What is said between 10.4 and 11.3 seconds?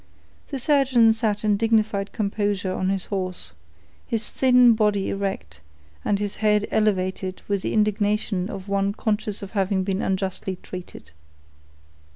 treated.